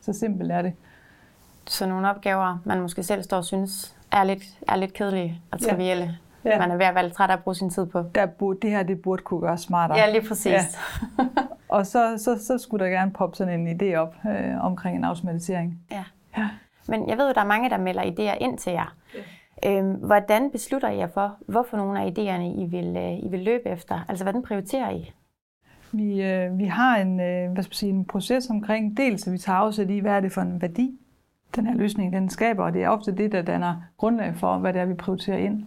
[0.00, 0.72] Så simpelt er det.
[1.66, 5.60] Så nogle opgaver, man måske selv står og synes, er lidt, er lidt kedelige og
[5.60, 6.04] trivielle.
[6.04, 6.50] Ja.
[6.50, 6.58] Ja.
[6.58, 8.02] Man er ved at være lidt træt af at bruge sin tid på.
[8.14, 9.98] Der burde, det her det burde kunne gøre smartere.
[9.98, 10.52] Ja, lige præcis.
[10.52, 10.60] Ja.
[11.68, 15.04] og så, så, så skulle der gerne poppe sådan en idé op øh, omkring en
[15.04, 15.80] automatisering.
[15.90, 16.04] Ja.
[16.36, 16.48] ja.
[16.88, 18.94] Men jeg ved jo, der er mange, der melder idéer ind til jer.
[19.14, 19.78] Ja.
[19.78, 23.40] Øhm, hvordan beslutter I jer for, hvorfor nogle af idéerne I vil, øh, I vil
[23.40, 24.00] løbe efter?
[24.08, 25.12] Altså, hvordan prioriterer I?
[25.92, 29.38] Vi, øh, vi har en, øh, hvad skal sige, en proces omkring, dels at vi
[29.38, 30.98] tager afsæt i, hvad er det for en værdi,
[31.56, 34.72] den her løsning den skaber, og det er ofte det, der danner grundlag for, hvad
[34.72, 35.64] det er, vi prioriterer ind.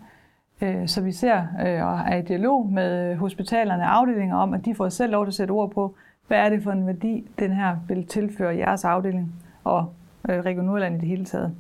[0.62, 4.66] Øh, så vi ser øh, og er i dialog med hospitalerne og afdelinger om, at
[4.66, 5.96] de får selv lov til at sætte ord på,
[6.28, 9.94] hvad er det for en værdi, den her vil tilføre jeres afdeling og
[10.30, 11.56] øh, Region i det hele taget.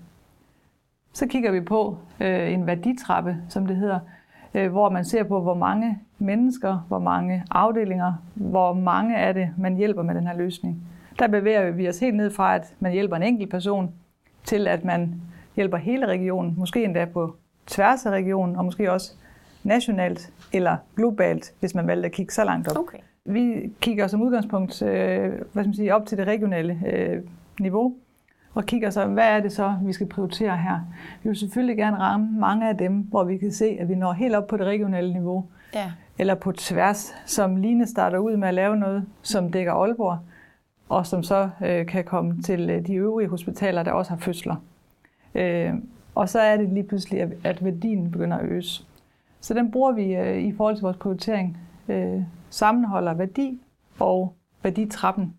[1.13, 3.99] Så kigger vi på øh, en værditrappe, som det hedder,
[4.69, 9.75] hvor man ser på, hvor mange mennesker, hvor mange afdelinger, hvor mange er det, man
[9.75, 10.84] hjælper med den her løsning.
[11.19, 13.93] Der bevæger vi os helt ned fra, at man hjælper en enkelt person,
[14.43, 15.21] til at man
[15.56, 17.36] hjælper hele regionen, måske endda på
[17.67, 19.13] tværs af regionen, og måske også
[19.63, 22.78] nationalt eller globalt, hvis man valgte at kigge så langt op.
[22.78, 22.97] Okay.
[23.25, 27.23] Vi kigger som udgangspunkt øh, hvad skal man sige, op til det regionale øh,
[27.60, 27.95] niveau,
[28.54, 30.80] og kigger så, hvad er det så, vi skal prioritere her.
[31.23, 34.13] Vi vil selvfølgelig gerne ramme mange af dem, hvor vi kan se, at vi når
[34.13, 35.91] helt op på det regionale niveau, ja.
[36.17, 40.17] eller på tværs, som Line starter ud med at lave noget, som dækker Aalborg,
[40.89, 44.56] og som så øh, kan komme til øh, de øvrige hospitaler, der også har fødsler.
[45.36, 45.73] Øh,
[46.15, 48.88] og så er det lige pludselig, at værdien begynder at øges.
[49.41, 51.58] Så den bruger vi øh, i forhold til vores prioritering.
[51.88, 53.62] Øh, sammenholder værdi
[53.99, 55.34] og værditrappen.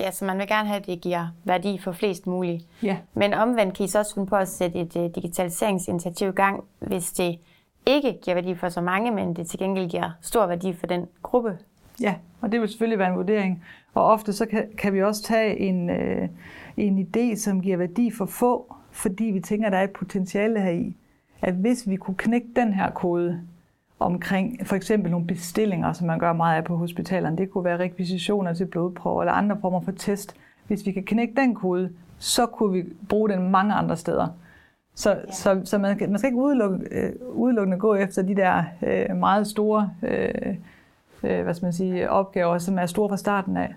[0.00, 2.64] Ja, så man vil gerne have, at det giver værdi for flest muligt.
[2.82, 2.96] Ja.
[3.14, 6.64] Men omvendt kan I så også finde på at sætte et uh, digitaliseringsinitiativ i gang,
[6.78, 7.38] hvis det
[7.86, 11.06] ikke giver værdi for så mange, men det til gengæld giver stor værdi for den
[11.22, 11.58] gruppe.
[12.00, 13.64] Ja, og det vil selvfølgelig være en vurdering.
[13.94, 16.28] Og ofte så kan, kan vi også tage en, øh,
[16.76, 20.60] en idé, som giver værdi for få, fordi vi tænker, at der er et potentiale
[20.60, 20.96] her i,
[21.42, 23.40] at hvis vi kunne knække den her kode
[23.98, 27.78] omkring for eksempel nogle bestillinger, som man gør meget af på hospitalerne, det kunne være
[27.78, 30.36] rekvisitioner til blodprøver eller andre former for test.
[30.66, 34.28] Hvis vi kan knække den kode, så kunne vi bruge den mange andre steder.
[34.94, 35.32] Så, ja.
[35.32, 39.46] så, så man, man skal ikke udelukke, øh, udelukkende gå efter de der øh, meget
[39.46, 40.54] store øh,
[41.26, 43.74] øh, hvad skal man sige, opgaver, som er store fra starten af.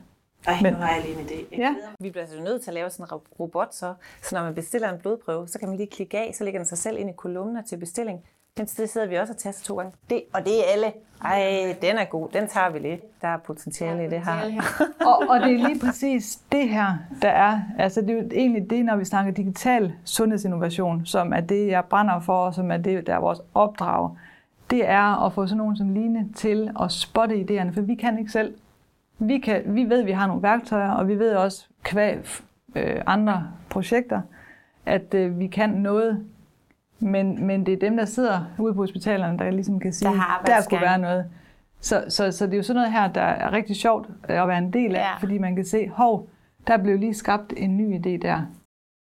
[0.47, 1.57] Ej, Men, nu har jeg lige en idé.
[1.57, 1.75] Ja.
[1.99, 4.93] Vi bliver altså nødt til at lave sådan en robot, så, så når man bestiller
[4.93, 7.13] en blodprøve, så kan man lige klikke af, så lægger den sig selv ind i
[7.13, 8.23] kolumner til bestilling.
[8.57, 9.91] Men det sidder vi også og taster to gange.
[10.10, 10.93] Det, og det er alle.
[11.23, 12.29] Ej, den er god.
[12.29, 13.01] Den tager vi lige.
[13.21, 14.62] Der er potentiale i det her.
[15.10, 17.60] og, og det er lige præcis det her, der er.
[17.79, 21.86] Altså det er jo egentlig det, når vi snakker digital sundhedsinnovation, som er det, jeg
[21.86, 24.10] brænder for, og som er det, der er vores opdrag.
[24.69, 28.19] Det er at få sådan nogen som Line til at spotte idéerne, for vi kan
[28.19, 28.56] ikke selv
[29.19, 32.17] vi, kan, vi ved, at vi har nogle værktøjer, og vi ved også, kvæg
[32.75, 34.21] øh, andre projekter,
[34.86, 36.25] at øh, vi kan noget.
[36.99, 40.41] Men, men det er dem, der sidder ude på hospitalerne, der ligesom kan sige, der,
[40.45, 41.25] der kunne være noget.
[41.80, 44.58] Så, så, så det er jo sådan noget her, der er rigtig sjovt at være
[44.58, 45.15] en del af, ja.
[45.17, 46.30] fordi man kan se, hov,
[46.67, 48.41] der blev lige skabt en ny idé der.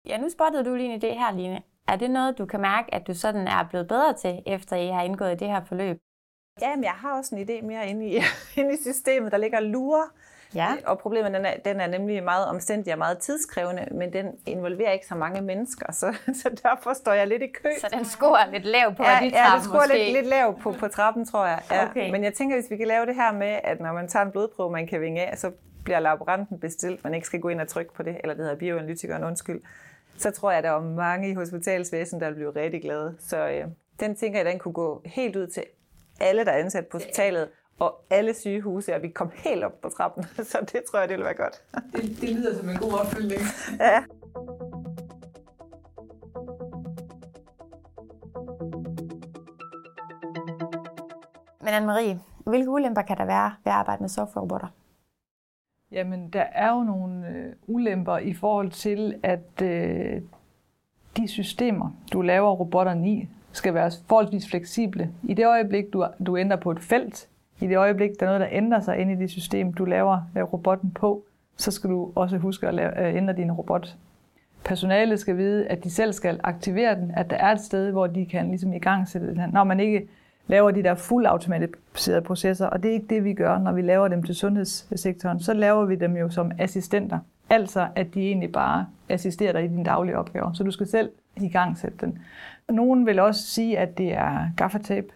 [0.09, 1.61] Ja, nu spottede du lige en idé her, Line.
[1.89, 4.89] Er det noget, du kan mærke, at du sådan er blevet bedre til, efter I
[4.89, 5.99] har indgået i det her forløb?
[6.61, 8.21] Ja, men jeg har også en idé mere inde i,
[8.61, 10.13] inde i systemet, der ligger lurer.
[10.55, 10.75] Ja.
[10.87, 14.91] Og problemet den er, den er nemlig meget omstændig og meget tidskrævende, men den involverer
[14.91, 17.69] ikke så mange mennesker, så, så derfor står jeg lidt i kø.
[17.81, 20.73] Så den scorer lidt lav på ja, de Ja, den scorer lidt, lidt lav på,
[20.73, 21.63] på trappen, tror jeg.
[21.71, 21.91] Ja.
[21.91, 22.11] Okay.
[22.11, 24.31] Men jeg tænker, hvis vi kan lave det her med, at når man tager en
[24.31, 25.51] blodprøve, man kan vinge af, så
[25.85, 28.59] bliver laboranten bestilt, man ikke skal gå ind og trykke på det, eller det hedder
[28.59, 29.61] bioanalytikeren, undskyld,
[30.17, 33.17] så tror jeg, at der er mange i hospitalsvæsen, der vil blive rigtig glade.
[33.19, 33.65] Så øh,
[34.01, 35.65] den tænker jeg, den kunne gå helt ud til
[36.21, 37.49] alle, der er ansat på hospitalet,
[37.79, 40.25] og alle sygehuse, og vi kom helt op på trappen.
[40.51, 41.63] Så det tror jeg, det vil være godt.
[41.93, 43.41] Det, det lyder som en god opfølgning.
[43.81, 44.05] Ja.
[51.61, 52.19] Men Anne-Marie,
[52.51, 54.69] hvilke ulemper kan der være ved at arbejde med softwarerobotter?
[55.95, 60.21] Jamen, der er jo nogle øh, ulemper i forhold til, at øh,
[61.17, 65.11] de systemer, du laver robotterne i, skal være forholdsvis fleksible.
[65.23, 67.29] I det øjeblik, du, du ændrer på et felt,
[67.61, 70.21] i det øjeblik, der er noget, der ændrer sig inde i det system, du laver
[70.53, 71.25] robotten på,
[71.57, 73.97] så skal du også huske at lave, øh, ændre din robot.
[74.65, 78.07] Personalet skal vide, at de selv skal aktivere den, at der er et sted, hvor
[78.07, 79.51] de kan ligesom i gang sætte den.
[79.53, 80.09] Når man ikke
[80.47, 84.09] laver de der fuldautomatiserede processer, og det er ikke det, vi gør, når vi laver
[84.09, 85.41] dem til sundhedssektoren.
[85.41, 87.19] Så laver vi dem jo som assistenter.
[87.51, 90.53] Altså, at de egentlig bare assisterer dig i dine daglige opgaver.
[90.53, 92.19] Så du skal selv i gang sætte den.
[92.69, 95.09] Nogen vil også sige, at det er gaffatape,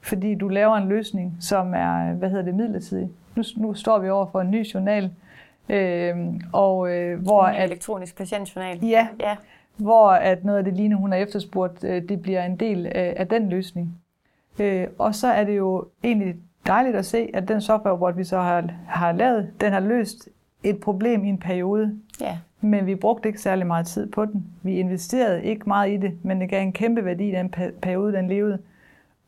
[0.00, 3.10] fordi du laver en løsning, som er, hvad hedder det, midlertidig.
[3.36, 5.10] Nu, nu står vi over for en ny journal,
[5.68, 6.16] øh,
[6.52, 7.46] og øh, hvor...
[7.46, 8.84] En elektronisk patientjournal.
[8.84, 9.36] Ja, ja,
[9.76, 13.14] hvor at noget af det lignende, hun har efterspurgt, øh, det bliver en del af,
[13.16, 14.01] af den løsning.
[14.58, 16.34] Øh, og så er det jo egentlig
[16.66, 20.28] dejligt at se, at den softwarerobot, vi så har, har lavet, den har løst
[20.62, 21.98] et problem i en periode.
[22.20, 22.38] Ja.
[22.60, 24.46] Men vi brugte ikke særlig meget tid på den.
[24.62, 28.12] Vi investerede ikke meget i det, men det gav en kæmpe værdi i den periode,
[28.12, 28.58] den levede.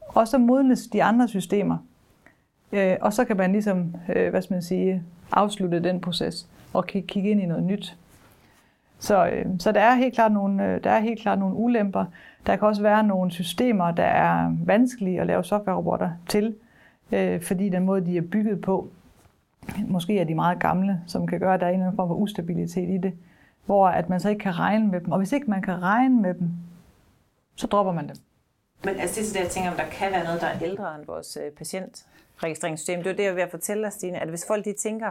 [0.01, 1.77] Og så modnes de andre systemer.
[2.73, 6.87] Øh, og så kan man ligesom, øh, hvad skal man sige, afslutte den proces og
[6.87, 7.97] kigge ind i noget nyt.
[8.99, 12.05] Så, øh, så der er helt klart nogle, øh, der er helt klart nogle ulemper.
[12.47, 16.57] Der kan også være nogle systemer, der er vanskelige at lave softwarerobotter til,
[17.13, 18.89] øh, fordi den måde, de er bygget på,
[19.87, 22.09] måske er de meget gamle, som kan gøre, at der er en eller anden form
[22.09, 23.15] for ustabilitet i det,
[23.67, 25.13] hvor at man så ikke kan regne med dem.
[25.13, 26.51] Og hvis ikke man kan regne med dem,
[27.57, 28.17] så dropper man dem.
[28.85, 30.95] Men altså det er det, jeg tænker, om der kan være noget, der er ældre
[30.95, 33.03] end vores øh, patientregistreringssystem.
[33.03, 35.11] Det er det, jeg er ved at fortælle dig, Stine, at hvis folk de tænker,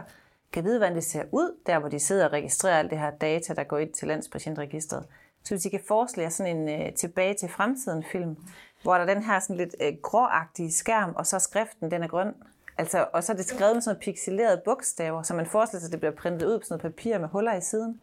[0.52, 3.10] kan vide, hvordan det ser ud, der hvor de sidder og registrerer alt det her
[3.10, 5.04] data, der går ind til landspatientregistret.
[5.44, 8.36] Så hvis de kan forestille sådan en uh, tilbage til fremtiden film,
[8.82, 12.08] hvor der er den her sådan lidt uh, gråagtige skærm, og så skriften, den er
[12.08, 12.34] grøn.
[12.78, 15.88] Altså, og så er det skrevet med sådan noget pixelerede bogstaver, så man forestiller sig,
[15.88, 18.00] at det bliver printet ud på sådan noget papir med huller i siden.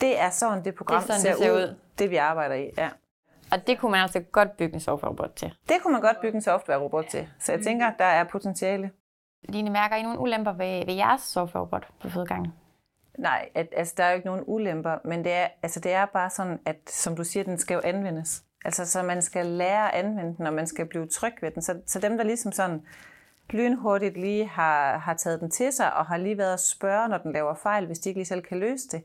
[0.00, 2.54] Det er sådan, det program det sådan, ser, det ser ud, ud, det vi arbejder
[2.54, 2.70] i.
[2.78, 2.88] Ja.
[3.52, 5.54] Og det kunne man altså godt bygge en software-robot til.
[5.68, 7.28] Det kunne man godt bygge en software-robot til.
[7.38, 8.90] Så jeg tænker, der er potentiale.
[9.48, 12.52] Line, mærker I nogle ulemper ved, ved jeres software-robot på fødegangen?
[13.18, 16.06] Nej, at, altså, der er jo ikke nogen ulemper, men det er, altså, det er
[16.06, 18.42] bare sådan, at som du siger, den skal jo anvendes.
[18.64, 21.62] Altså, så man skal lære at anvende den, og man skal blive tryg ved den.
[21.62, 22.82] Så, så dem, der ligesom sådan
[23.50, 27.18] lynhurtigt lige har, har taget den til sig, og har lige været at spørge, når
[27.18, 29.02] den laver fejl, hvis de ikke lige selv kan løse det,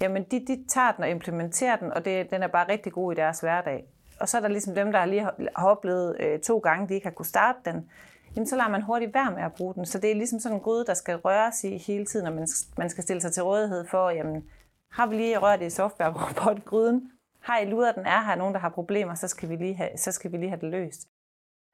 [0.00, 3.12] jamen de, de tager den og implementerer den, og det, den er bare rigtig god
[3.12, 3.84] i deres hverdag.
[4.20, 6.94] Og så er der ligesom dem, der lige har, har oplevet øh, to gange, de
[6.94, 7.90] ikke har kunne starte den,
[8.36, 9.86] jamen så lader man hurtigt være med at bruge den.
[9.86, 12.48] Så det er ligesom sådan en gryde, der skal røres i hele tiden, og man,
[12.78, 14.44] man skal stille sig til rådighed for, jamen,
[14.90, 17.10] har vi lige rørt i software-robot-gryden?
[17.40, 19.88] Har I luret, den er her, nogen, der har problemer, så skal vi lige have,
[19.96, 21.08] så skal vi lige have det løst.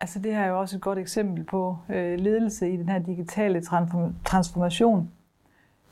[0.00, 2.98] Altså det her er jo også et godt eksempel på øh, ledelse i den her
[2.98, 3.62] digitale
[4.24, 5.10] transformation,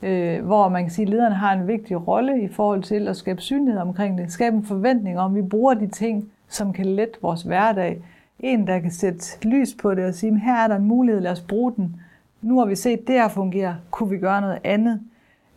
[0.01, 3.17] øh, hvor man kan sige, at lederne har en vigtig rolle i forhold til at
[3.17, 6.85] skabe synlighed omkring det, skabe en forventning om, at vi bruger de ting, som kan
[6.85, 8.03] lette vores hverdag,
[8.39, 11.31] en, der kan sætte lys på det og sige, her er der en mulighed, lad
[11.31, 12.01] os bruge den.
[12.41, 15.01] Nu har vi set, det her fungerer, kunne vi gøre noget andet?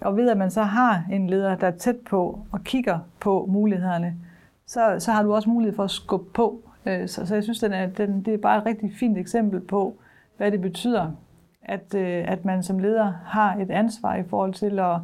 [0.00, 3.46] Og ved at man så har en leder, der er tæt på og kigger på
[3.48, 4.16] mulighederne,
[4.66, 6.60] så, så har du også mulighed for at skubbe på.
[6.86, 9.60] Øh, så, så jeg synes, den er, den, det er bare et rigtig fint eksempel
[9.60, 9.96] på,
[10.36, 11.10] hvad det betyder,
[11.62, 14.96] at, øh, at man som leder har et ansvar i forhold til at,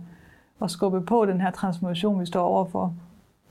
[0.62, 2.94] at skubbe på den her transformation, vi står overfor.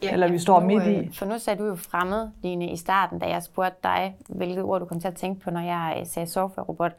[0.03, 0.95] Ja, eller vi står nu, midt i.
[0.95, 4.63] Øh, for nu sagde du jo fremmed, Line, i starten, da jeg spurgte dig, hvilket
[4.63, 6.91] ord du kom til at tænke på, når jeg øh, sagde software-robot.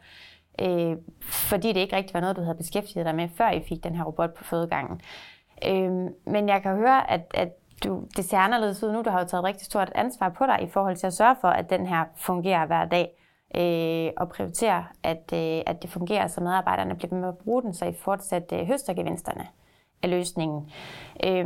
[0.61, 3.83] Øh, fordi det ikke rigtig var noget, du havde beskæftiget dig med, før I fik
[3.83, 5.01] den her robot på fødegangen.
[5.67, 5.91] Øh,
[6.25, 7.49] men jeg kan høre, at, at
[7.83, 9.01] du, det ser anderledes ud nu.
[9.01, 11.47] Du har jo taget rigtig stort ansvar på dig i forhold til at sørge for,
[11.47, 13.09] at den her fungerer hver dag.
[13.55, 17.73] Øh, og prioritere, at, øh, at det fungerer, så medarbejderne bliver med at bruge den,
[17.73, 19.47] så I fortsat øh, høster gevinsterne
[20.03, 20.71] af løsningen.
[21.25, 21.45] Øh,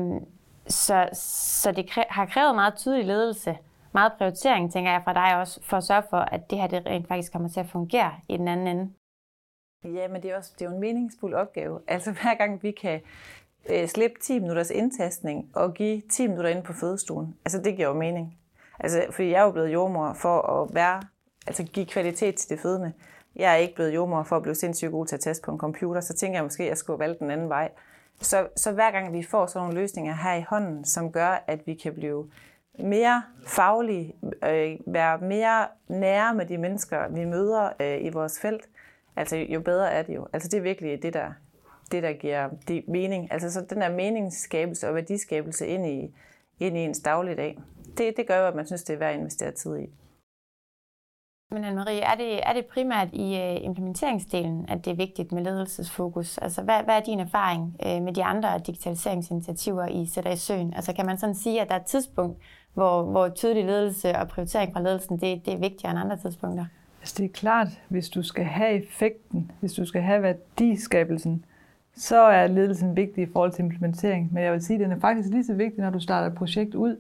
[0.68, 3.58] så, så det har krævet meget tydelig ledelse,
[3.94, 6.86] meget prioritering, tænker jeg fra dig også, for at sørge for, at det her det
[6.86, 8.92] rent faktisk kommer til at fungere i den anden ende.
[9.84, 11.80] Ja, men det er, også, det er jo en meningsfuld opgave.
[11.88, 13.02] Altså hver gang vi kan
[13.70, 17.88] øh, slippe 10 minutters indtastning og give 10 minutter inde på fødestuen, altså det giver
[17.88, 18.38] jo mening.
[18.80, 21.02] Altså, fordi jeg er jo blevet jordmor for at være,
[21.48, 22.94] altså give kvalitet til det fødende.
[23.36, 25.58] Jeg er ikke blevet jordmor for at blive sindssygt god til at teste på en
[25.58, 27.72] computer, så tænker jeg måske, at jeg skulle valgt den anden vej.
[28.22, 31.68] Så, så hver gang vi får sådan nogle løsninger her i hånden, som gør, at
[31.68, 32.32] vi kan blive
[32.80, 38.70] mere faglige, øh, være mere nære med de mennesker, vi møder øh, i vores felt,
[39.16, 40.28] altså jo bedre er det jo.
[40.34, 41.34] Altså det er virkelig det, der,
[41.92, 43.32] det, der giver det mening.
[43.32, 46.16] Altså så den der meningsskabelse og værdiskabelse ind i,
[46.60, 47.60] ind i ens dagligdag,
[47.98, 49.90] det, det gør jo, at man synes, det er værd at investere tid i.
[51.52, 55.44] Men Anne-Marie, er det, er det primært i øh, implementeringsdelen, at det er vigtigt med
[55.44, 56.38] ledelsesfokus?
[56.38, 60.74] Altså, hvad, hvad er din erfaring øh, med de andre digitaliseringsinitiativer, I sætter i søen?
[60.74, 62.38] Altså, kan man sådan sige, at der er et tidspunkt,
[62.74, 66.66] hvor, hvor tydelig ledelse og prioritering fra ledelsen, det, det er vigtigere end andre tidspunkter?
[67.02, 71.46] Altså, det er klart, hvis du skal have effekten, hvis du skal have værdiskabelsen,
[71.96, 74.34] så er ledelsen vigtig i forhold til implementering.
[74.34, 76.36] Men jeg vil sige, at den er faktisk lige så vigtig, når du starter et
[76.36, 76.98] projekt ud,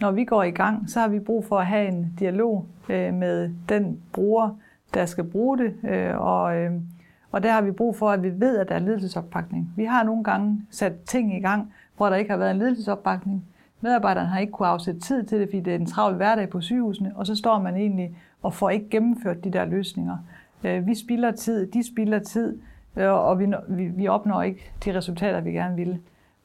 [0.00, 3.14] når vi går i gang, så har vi brug for at have en dialog øh,
[3.14, 4.58] med den bruger,
[4.94, 6.72] der skal bruge det, øh, og, øh,
[7.32, 9.72] og der har vi brug for, at vi ved, at der er ledelsesopbakning.
[9.76, 13.44] Vi har nogle gange sat ting i gang, hvor der ikke har været en ledelsesopbakning.
[13.80, 16.60] Medarbejderne har ikke kunne afsætte tid til det, fordi det er en travl hverdag på
[16.60, 20.16] sygehusene, og så står man egentlig og får ikke gennemført de der løsninger.
[20.64, 22.58] Øh, vi spilder tid, de spilder tid,
[22.96, 26.00] øh, og vi, vi, vi opnår ikke de resultater, vi gerne ville.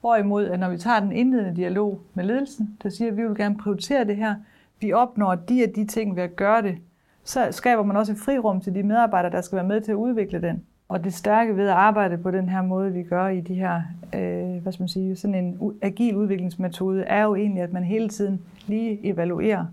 [0.06, 3.36] Hvorimod, at når vi tager den indledende dialog med ledelsen, der siger, at vi vil
[3.36, 4.36] gerne prioritere det her,
[4.82, 6.78] vi opnår de og de ting ved at gøre det,
[7.24, 9.96] så skaber man også et frirum til de medarbejdere, der skal være med til at
[9.96, 10.64] udvikle den.
[10.90, 13.82] Og det stærke ved at arbejde på den her måde, vi gør i de her,
[14.16, 18.10] øh, hvad skal man sige, sådan en agil udviklingsmetode, er jo egentlig, at man hele
[18.10, 19.66] tiden lige evaluerer.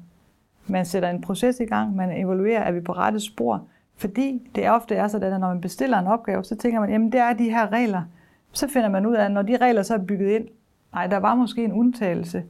[0.67, 3.63] Man sætter en proces i gang, man evaluerer, er vi på rette spor,
[3.97, 7.13] fordi det ofte er sådan, at når man bestiller en opgave, så tænker man, jamen
[7.13, 8.03] det er de her regler.
[8.53, 10.49] Så finder man ud af, at når de regler så er bygget ind,
[10.93, 12.45] nej, der var måske en undtagelse.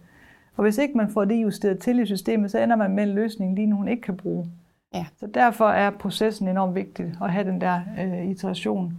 [0.57, 3.15] Og hvis ikke man får det justeret til i systemet, så ender man med en
[3.15, 4.51] løsning, lige nu hun ikke kan bruge.
[4.95, 5.07] Ja.
[5.17, 8.99] Så derfor er processen enormt vigtig at have den der øh, iteration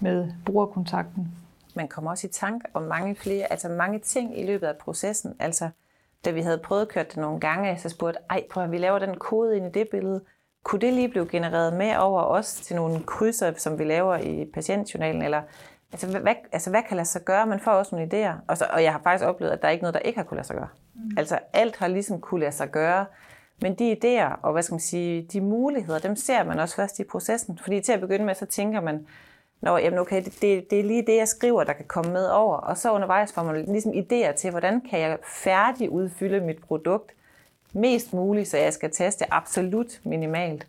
[0.00, 1.28] med brugerkontakten.
[1.74, 5.34] Man kommer også i tanke om mange flere, altså mange ting i løbet af processen.
[5.38, 5.68] Altså,
[6.24, 8.78] da vi havde prøvet at køre det nogle gange, så spurgte ej, prøv at vi
[8.78, 10.20] laver den kode ind i det billede.
[10.62, 14.44] Kunne det lige blive genereret med over os til nogle krydser, som vi laver i
[14.54, 15.22] patientjournalen?
[15.22, 15.42] Eller,
[15.92, 17.46] altså, hvad, altså, hvad kan lade sig gøre?
[17.46, 18.34] Man får også nogle idéer.
[18.46, 20.24] Og, så, og jeg har faktisk oplevet, at der er ikke noget, der ikke har
[20.24, 20.68] kunne lade sig gøre.
[20.94, 21.10] Mm.
[21.16, 23.06] Altså, alt har ligesom kunne lade sig gøre.
[23.62, 26.98] Men de idéer og hvad skal man sige, de muligheder, dem ser man også først
[26.98, 27.58] i processen.
[27.62, 29.06] Fordi til at begynde med, så tænker man,
[29.62, 32.26] Nå, jamen okay, det, det, det er lige det, jeg skriver, der kan komme med
[32.26, 32.56] over.
[32.56, 37.12] Og så undervejs får man ligesom idéer til, hvordan kan jeg færdig udfylde mit produkt
[37.72, 40.66] mest muligt, så jeg skal teste absolut minimalt.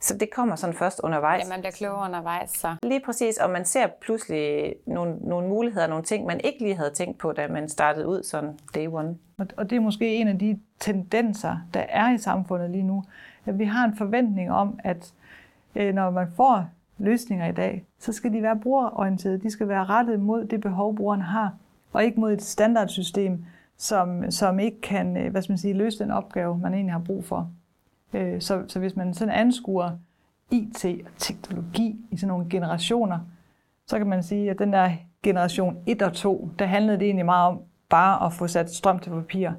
[0.00, 1.44] Så det kommer sådan først undervejs.
[1.44, 2.50] Ja, man bliver klogere undervejs.
[2.50, 2.74] Så.
[2.82, 6.90] Lige præcis, og man ser pludselig nogle, nogle muligheder, nogle ting, man ikke lige havde
[6.90, 9.16] tænkt på, da man startede ud sådan day one.
[9.56, 13.04] Og det er måske en af de tendenser, der er i samfundet lige nu,
[13.46, 15.12] at vi har en forventning om, at
[15.74, 16.64] øh, når man får
[16.98, 19.40] løsninger i dag, så skal de være brugerorienterede.
[19.40, 21.54] De skal være rettet mod det behov, brugeren har,
[21.92, 23.44] og ikke mod et standardsystem,
[23.76, 27.02] som, som ikke kan øh, hvad skal man sige, løse den opgave, man egentlig har
[27.06, 27.50] brug for.
[28.14, 29.90] Øh, så, så hvis man sådan anskuer
[30.50, 33.18] IT og teknologi i sådan nogle generationer,
[33.86, 34.90] så kan man sige, at den der
[35.22, 38.98] generation 1 og 2, der handlede det egentlig meget om bare at få sat strøm
[38.98, 39.50] til papir,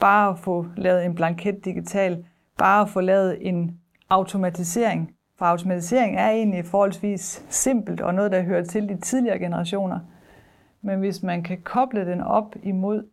[0.00, 2.24] bare at få lavet en blanket digital,
[2.58, 3.80] bare at få lavet en
[4.10, 5.14] automatisering.
[5.38, 9.98] For automatisering er egentlig forholdsvis simpelt og noget, der hører til de tidligere generationer.
[10.82, 13.08] Men hvis man kan koble den op imod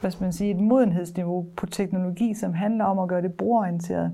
[0.00, 4.12] hvad skal man sige, et modenhedsniveau på teknologi, som handler om at gøre det brugerorienteret,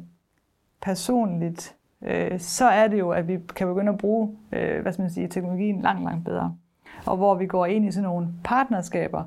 [0.83, 5.03] personligt, øh, så er det jo, at vi kan begynde at bruge øh, hvad skal
[5.03, 6.57] man sige, teknologien langt, langt bedre.
[7.07, 9.25] Og hvor vi går ind i sådan nogle partnerskaber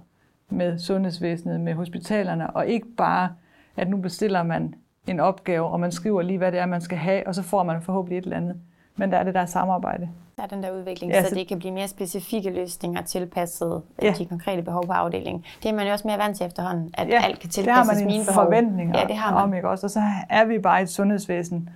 [0.50, 3.30] med sundhedsvæsenet, med hospitalerne, og ikke bare,
[3.76, 4.76] at nu bestiller man
[5.08, 7.64] en opgave, og man skriver lige, hvad det er, man skal have, og så får
[7.64, 8.56] man forhåbentlig et eller andet.
[8.96, 10.10] Men der er det der samarbejde.
[10.38, 13.82] Der er den der udvikling, ja, så, så det kan blive mere specifikke løsninger tilpasset
[14.02, 14.14] ja.
[14.18, 15.46] de konkrete behov på afdelingen.
[15.64, 18.06] Det er man jo også mere vant til efterhånden, at ja, alt kan tilpasses mine
[18.06, 18.26] behov.
[18.26, 19.44] det har man forventninger ja, det har man.
[19.44, 19.86] om, ikke også?
[19.86, 21.70] Og så er vi bare et sundhedsvæsen,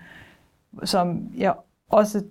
[0.83, 1.53] som jeg
[1.89, 2.23] også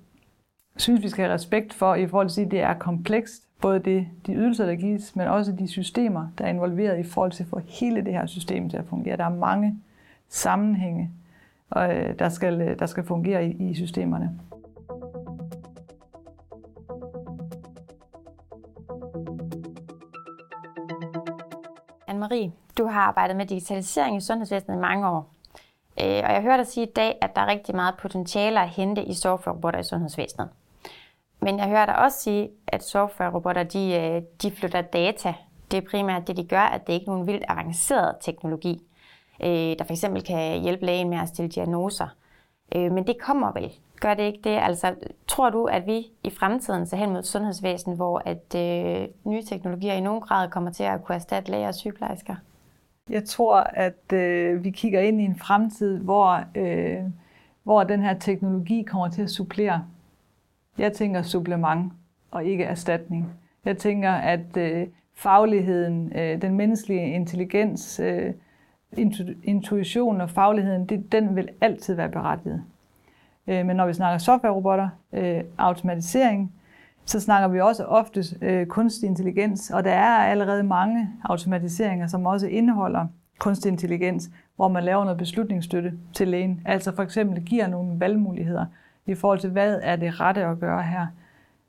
[0.77, 3.43] synes, vi skal have respekt for, i forhold til at det er komplekst.
[3.61, 7.33] Både det, de ydelser, der gives, men også de systemer, der er involveret i forhold
[7.33, 9.17] til at få hele det her system til at fungere.
[9.17, 9.79] Der er mange
[10.29, 11.11] sammenhænge,
[11.77, 14.39] øh, der skal, der skal fungere i, i systemerne.
[22.31, 25.35] Marie, du har arbejdet med digitalisering i sundhedsvæsenet i mange år.
[26.01, 28.69] Øh, og jeg hørte dig sige i dag, at der er rigtig meget potentiale at
[28.69, 30.49] hente i softwarerobotter i sundhedsvæsenet.
[31.41, 35.35] Men jeg hører dig også sige, at softwarerobotter de, øh, de flytter data.
[35.71, 38.83] Det er primært det, de gør, at det ikke er nogen vildt avanceret teknologi,
[39.43, 42.09] øh, der for eksempel kan hjælpe lægen med at stille diagnoser.
[42.77, 44.59] Øh, Men det kommer vel Gør det ikke det?
[44.63, 44.95] Altså,
[45.27, 49.43] tror du, at vi i fremtiden ser hen mod et sundhedsvæsen, hvor at øh, nye
[49.43, 52.35] teknologier i nogen grad kommer til at kunne erstatte læger og sygeplejersker?
[53.11, 56.99] Jeg tror, at øh, vi kigger ind i en fremtid, hvor, øh,
[57.63, 59.85] hvor den her teknologi kommer til at supplere.
[60.79, 61.93] Jeg tænker supplement
[62.31, 63.27] og ikke erstatning.
[63.65, 68.35] Jeg tænker, at øh, fagligheden, øh, den menneskelige intelligens, øh,
[69.45, 72.63] intuition og fagligheden, det, den vil altid være berettiget.
[73.47, 76.53] Øh, men når vi snakker softwarerobotter, øh, automatisering,
[77.05, 82.27] så snakker vi også ofte øh, kunstig intelligens, og der er allerede mange automatiseringer, som
[82.27, 83.07] også indeholder
[83.39, 86.63] kunstig intelligens, hvor man laver noget beslutningsstøtte til lægen.
[86.65, 88.67] Altså for eksempel giver nogle valgmuligheder
[89.07, 91.07] i forhold til, hvad er det rette at gøre her.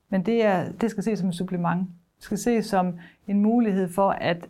[0.08, 1.80] Men det, er, det skal ses som et supplement.
[2.16, 4.48] Det skal ses som en mulighed for, at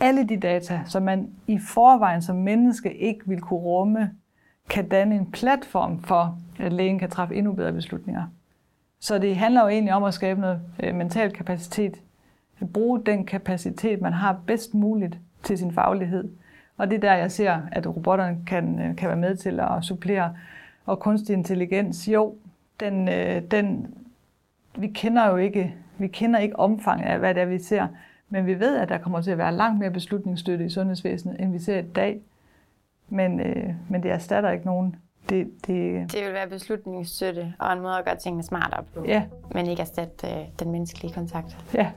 [0.00, 4.10] alle de data, som man i forvejen som menneske ikke vil kunne rumme,
[4.68, 8.24] kan danne en platform for, at lægen kan træffe endnu bedre beslutninger.
[9.00, 12.02] Så det handler jo egentlig om at skabe noget øh, mental kapacitet.
[12.60, 16.28] At bruge den kapacitet, man har bedst muligt til sin faglighed.
[16.76, 19.84] Og det er der, jeg ser, at robotterne kan, øh, kan være med til at
[19.84, 20.34] supplere.
[20.86, 22.34] Og kunstig intelligens, jo,
[22.80, 23.94] den, øh, den,
[24.78, 27.86] vi kender jo ikke, vi kender ikke omfanget af, hvad det er, vi ser.
[28.30, 31.52] Men vi ved, at der kommer til at være langt mere beslutningsstøtte i sundhedsvæsenet, end
[31.52, 32.20] vi ser i dag.
[33.08, 34.96] Men, øh, men det erstatter ikke nogen.
[35.28, 36.12] Det, det...
[36.12, 39.04] det vil være beslutningsstøtte og en måde at gøre tingene smartere på.
[39.06, 39.22] Ja.
[39.54, 41.56] Men ikke erstatte øh, den menneskelige kontakt.
[41.74, 41.90] Ja.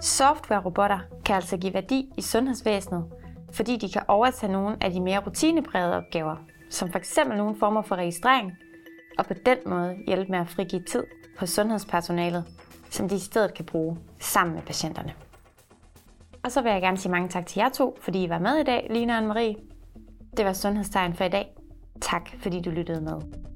[0.00, 3.04] Software-robotter kan altså give værdi i sundhedsvæsenet,
[3.52, 6.36] fordi de kan overtage nogle af de mere rutineprægede opgaver,
[6.70, 7.18] som f.eks.
[7.36, 8.52] nogle former for registrering,
[9.18, 11.04] og på den måde hjælpe med at frigive tid
[11.38, 12.44] på sundhedspersonalet,
[12.90, 15.12] som de i stedet kan bruge sammen med patienterne.
[16.44, 18.56] Og så vil jeg gerne sige mange tak til jer to, fordi I var med
[18.56, 19.56] i dag, Lina og Marie.
[20.36, 21.56] Det var Sundhedstegn for i dag.
[22.00, 23.47] Tak, fordi du lyttede med.